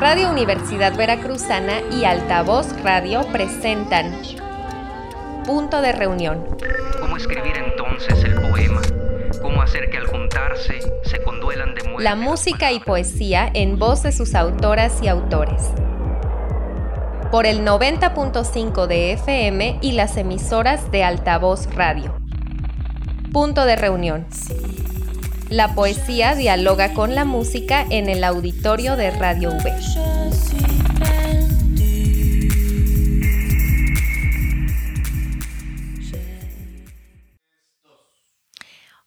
[0.00, 4.10] Radio Universidad Veracruzana y Altavoz Radio presentan
[5.44, 6.42] Punto de Reunión.
[6.98, 8.80] ¿Cómo escribir entonces el poema?
[9.42, 12.02] ¿Cómo hacer que al juntarse se conduelan de muerte?
[12.02, 15.70] La música y poesía en voz de sus autoras y autores.
[17.30, 22.14] Por el 90.5 de FM y las emisoras de Altavoz Radio.
[23.34, 24.26] Punto de Reunión.
[25.50, 29.74] La poesía dialoga con la música en el auditorio de Radio V.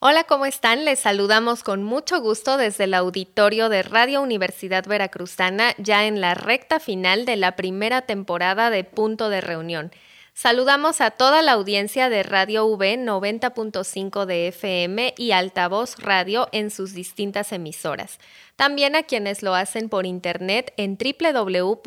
[0.00, 0.84] Hola, ¿cómo están?
[0.84, 6.34] Les saludamos con mucho gusto desde el auditorio de Radio Universidad Veracruzana, ya en la
[6.34, 9.92] recta final de la primera temporada de Punto de Reunión.
[10.34, 16.70] Saludamos a toda la audiencia de Radio V 90.5 de FM y Altavoz Radio en
[16.70, 18.18] sus distintas emisoras.
[18.56, 21.84] También a quienes lo hacen por internet en www.v.mx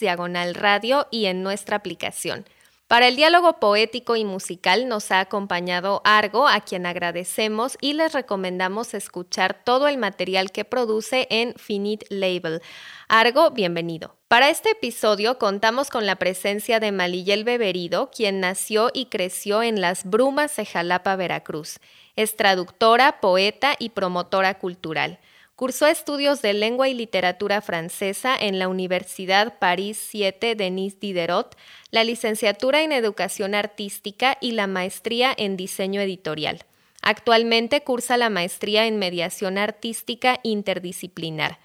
[0.00, 2.44] diagonal radio y en nuestra aplicación.
[2.88, 8.14] Para el diálogo poético y musical nos ha acompañado Argo, a quien agradecemos y les
[8.14, 12.62] recomendamos escuchar todo el material que produce en Finite Label.
[13.06, 14.16] Argo, bienvenido.
[14.26, 19.82] Para este episodio contamos con la presencia de Malillel Beberido, quien nació y creció en
[19.82, 21.80] las Brumas de Jalapa, Veracruz.
[22.16, 25.18] Es traductora, poeta y promotora cultural.
[25.58, 31.56] Cursó estudios de lengua y literatura francesa en la Universidad París 7 Denis Diderot,
[31.90, 36.64] la licenciatura en educación artística y la maestría en diseño editorial.
[37.02, 41.58] Actualmente cursa la maestría en mediación artística interdisciplinar.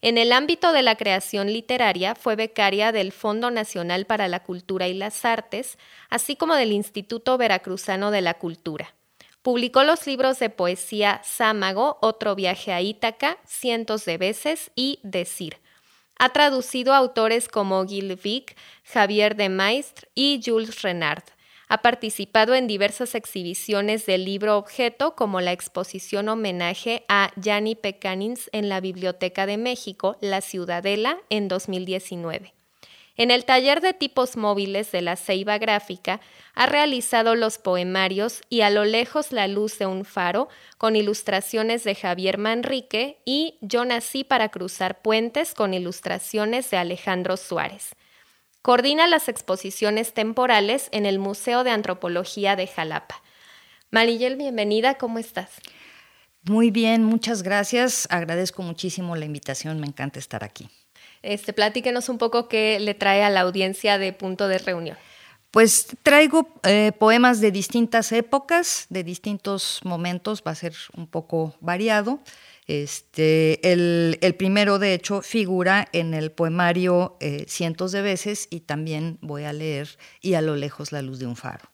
[0.00, 4.86] En el ámbito de la creación literaria fue becaria del Fondo Nacional para la Cultura
[4.86, 5.76] y las Artes,
[6.08, 8.94] así como del Instituto Veracruzano de la Cultura.
[9.42, 15.56] Publicó los libros de poesía Sámago, Otro viaje a Ítaca, Cientos de veces y Decir.
[16.18, 21.22] Ha traducido a autores como Gil Vic, Javier de Maistre y Jules Renard.
[21.68, 28.50] Ha participado en diversas exhibiciones del libro objeto, como la exposición homenaje a Gianni Pecanins
[28.52, 32.59] en la Biblioteca de México, La Ciudadela, en 2019.
[33.20, 36.22] En el taller de tipos móviles de la Ceiba Gráfica
[36.54, 40.48] ha realizado los poemarios y a lo lejos la luz de un faro
[40.78, 47.36] con ilustraciones de Javier Manrique y Yo nací para cruzar puentes con ilustraciones de Alejandro
[47.36, 47.94] Suárez.
[48.62, 53.22] Coordina las exposiciones temporales en el Museo de Antropología de Jalapa.
[53.90, 55.50] Marillel, bienvenida, ¿cómo estás?
[56.44, 58.08] Muy bien, muchas gracias.
[58.10, 60.70] Agradezco muchísimo la invitación, me encanta estar aquí.
[61.22, 64.96] Este, platíquenos un poco qué le trae a la audiencia de punto de reunión.
[65.50, 71.56] Pues traigo eh, poemas de distintas épocas, de distintos momentos, va a ser un poco
[71.60, 72.20] variado.
[72.68, 79.18] Este, el, primero, de hecho, figura en el poemario eh, cientos de veces y también
[79.22, 81.68] voy a leer Y a lo lejos la luz de un faro.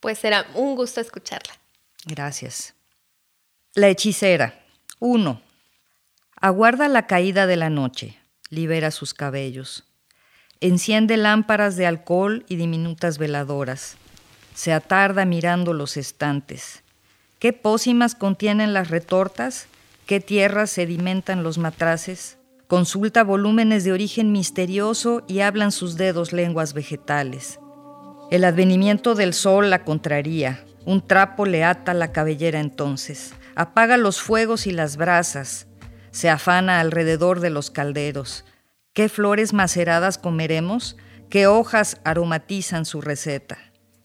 [0.00, 1.52] Pues será un gusto escucharla.
[2.04, 2.74] Gracias.
[3.74, 4.64] La hechicera.
[4.98, 5.40] 1.
[6.40, 8.19] Aguarda la caída de la noche
[8.50, 9.84] libera sus cabellos.
[10.60, 13.96] Enciende lámparas de alcohol y diminutas veladoras.
[14.54, 16.82] Se atarda mirando los estantes.
[17.38, 19.68] ¿Qué pócimas contienen las retortas?
[20.04, 22.36] ¿Qué tierras sedimentan los matraces?
[22.66, 27.58] Consulta volúmenes de origen misterioso y hablan sus dedos lenguas vegetales.
[28.30, 30.64] El advenimiento del sol la contraría.
[30.84, 33.32] Un trapo le ata la cabellera entonces.
[33.54, 35.66] Apaga los fuegos y las brasas
[36.10, 38.44] se afana alrededor de los calderos.
[38.92, 40.96] ¿Qué flores maceradas comeremos?
[41.28, 43.58] ¿Qué hojas aromatizan su receta?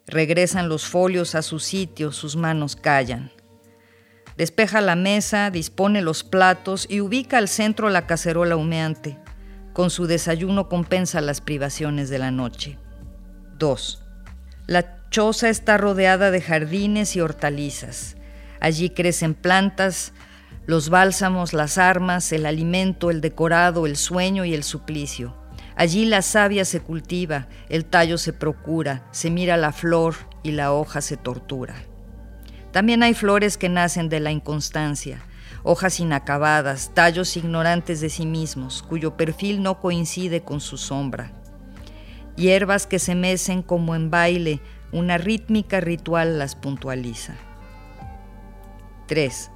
[0.07, 3.31] Regresan los folios a su sitio, sus manos callan.
[4.37, 9.17] Despeja la mesa, dispone los platos y ubica al centro la cacerola humeante.
[9.73, 12.77] Con su desayuno compensa las privaciones de la noche.
[13.57, 14.03] 2.
[14.67, 18.17] La choza está rodeada de jardines y hortalizas.
[18.59, 20.13] Allí crecen plantas,
[20.65, 25.35] los bálsamos, las armas, el alimento, el decorado, el sueño y el suplicio.
[25.75, 30.71] Allí la savia se cultiva, el tallo se procura, se mira la flor y la
[30.71, 31.75] hoja se tortura.
[32.71, 35.25] También hay flores que nacen de la inconstancia,
[35.63, 41.31] hojas inacabadas, tallos ignorantes de sí mismos, cuyo perfil no coincide con su sombra.
[42.35, 47.35] Hierbas que se mecen como en baile, una rítmica ritual las puntualiza.
[49.07, 49.51] 3.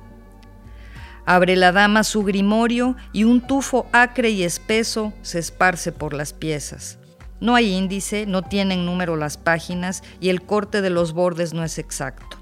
[1.30, 6.34] Abre la dama su grimorio y un tufo acre y espeso se esparce por las
[6.34, 6.98] piezas.
[7.40, 11.64] No hay índice, no tienen número las páginas y el corte de los bordes no
[11.64, 12.40] es exacto.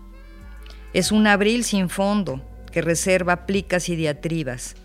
[0.93, 2.41] Es un abril sin fondo
[2.71, 4.77] que reserva plicas y diatribas,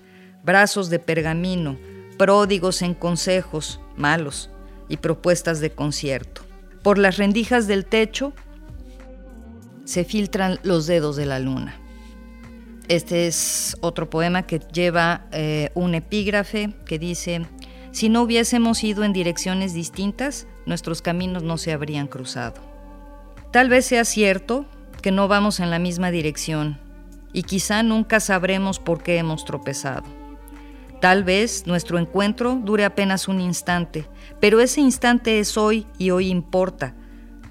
[0.42, 1.78] brazos de pergamino,
[2.18, 4.50] pródigos en consejos malos
[4.88, 6.42] y propuestas de concierto.
[6.82, 8.32] Por las rendijas del techo
[9.84, 11.78] se filtran los dedos de la luna.
[12.92, 17.46] Este es otro poema que lleva eh, un epígrafe que dice,
[17.90, 22.60] si no hubiésemos ido en direcciones distintas, nuestros caminos no se habrían cruzado.
[23.50, 24.66] Tal vez sea cierto
[25.00, 26.78] que no vamos en la misma dirección
[27.32, 30.04] y quizá nunca sabremos por qué hemos tropezado.
[31.00, 34.06] Tal vez nuestro encuentro dure apenas un instante,
[34.38, 36.94] pero ese instante es hoy y hoy importa,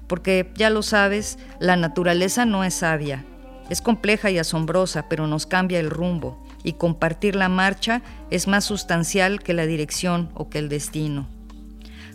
[0.06, 3.24] porque ya lo sabes, la naturaleza no es sabia,
[3.72, 8.66] es compleja y asombrosa, pero nos cambia el rumbo, y compartir la marcha es más
[8.66, 11.26] sustancial que la dirección o que el destino.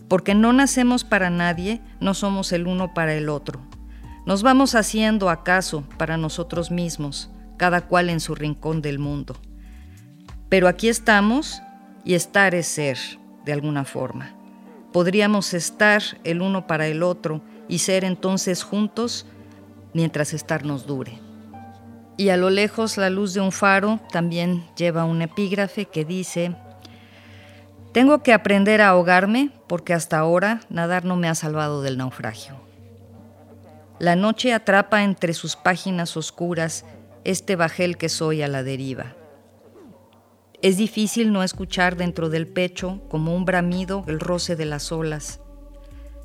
[0.07, 3.59] Porque no nacemos para nadie, no somos el uno para el otro.
[4.27, 9.35] Nos vamos haciendo acaso para nosotros mismos, cada cual en su rincón del mundo.
[10.49, 11.63] Pero aquí estamos
[12.05, 12.99] y estar es ser,
[13.45, 14.35] de alguna forma.
[14.93, 19.25] Podríamos estar el uno para el otro y ser entonces juntos
[19.93, 21.26] mientras estar nos dure.
[22.17, 26.55] Y a lo lejos la luz de un faro también lleva un epígrafe que dice,
[27.93, 32.55] tengo que aprender a ahogarme porque hasta ahora nadar no me ha salvado del naufragio.
[33.99, 36.85] La noche atrapa entre sus páginas oscuras
[37.23, 39.15] este bajel que soy a la deriva.
[40.61, 45.39] Es difícil no escuchar dentro del pecho, como un bramido, el roce de las olas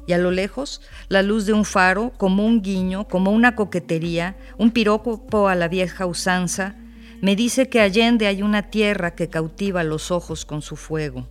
[0.06, 4.36] y a lo lejos la luz de un faro, como un guiño, como una coquetería,
[4.58, 6.74] un piropo a la vieja usanza,
[7.20, 11.28] me dice que allende hay una tierra que cautiva los ojos con su fuego.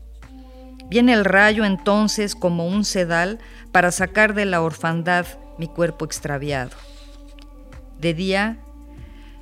[0.90, 3.40] Viene el rayo entonces como un sedal
[3.72, 5.26] para sacar de la orfandad
[5.58, 6.72] mi cuerpo extraviado.
[8.00, 8.58] De día,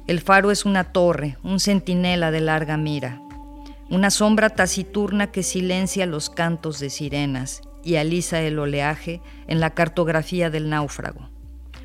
[0.08, 3.22] el faro es una torre, un centinela de larga mira,
[3.90, 9.72] una sombra taciturna que silencia los cantos de sirenas y alisa el oleaje en la
[9.72, 11.30] cartografía del náufrago.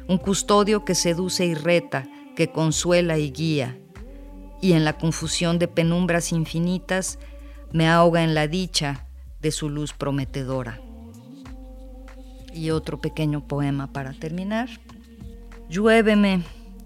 [0.09, 2.07] Un custodio que seduce y reta,
[2.37, 3.79] que consuela y guía,
[4.61, 7.19] y en la confusión de penumbras infinitas
[7.73, 9.07] me ahoga en la dicha
[9.41, 10.81] de su luz prometedora.
[12.53, 14.69] Y otro pequeño poema para terminar.
[15.69, 16.43] Lluéveme,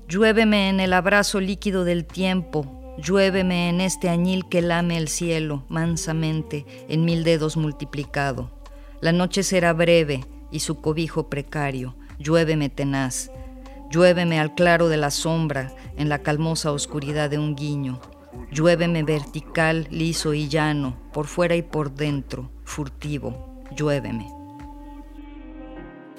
[0.09, 5.65] lluéveme en el abrazo líquido del tiempo, lluéveme en este añil que lame el cielo
[5.69, 8.58] mansamente en mil dedos multiplicado
[9.01, 11.95] la noche será breve y su cobijo precario.
[12.19, 13.31] Lluéveme tenaz,
[13.91, 18.01] lluéveme al claro de la sombra, en la calmosa oscuridad de un guiño.
[18.51, 23.63] Lluéveme vertical, liso y llano, por fuera y por dentro, furtivo.
[23.77, 24.27] Lluéveme.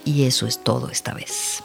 [0.05, 1.63] Y eso es todo esta vez.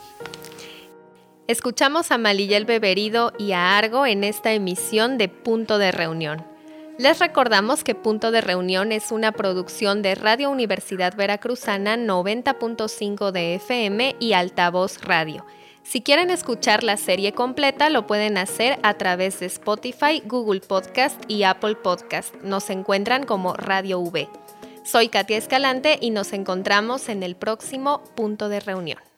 [1.47, 6.54] Escuchamos a Malillel Beberido y a Argo en esta emisión de Punto de Reunión.
[6.97, 13.57] Les recordamos que Punto de Reunión es una producción de Radio Universidad Veracruzana 90.5 de
[13.57, 15.45] FM y Altavoz Radio.
[15.83, 21.21] Si quieren escuchar la serie completa, lo pueden hacer a través de Spotify, Google Podcast
[21.27, 22.33] y Apple Podcast.
[22.43, 24.29] Nos encuentran como Radio V.
[24.85, 29.14] Soy Katia Escalante y nos encontramos en el próximo Punto de Reunión.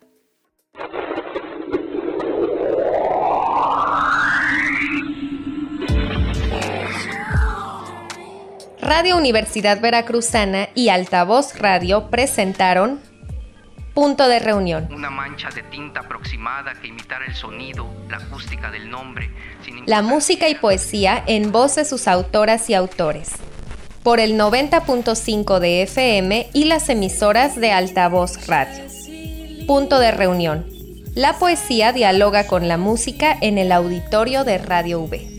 [8.87, 13.01] Radio Universidad Veracruzana y Altavoz Radio presentaron
[13.95, 14.87] Punto de Reunión.
[14.93, 19.29] Una mancha de tinta aproximada que imitara el sonido, la acústica del nombre.
[19.87, 23.33] la música y poesía en voz de sus autoras y autores.
[24.05, 28.85] Por el 90.5 de FM y las emisoras de Altavoz Radio.
[29.67, 30.65] Punto de Reunión.
[31.17, 35.36] La poesía dialoga con la música en el auditorio de Radio V.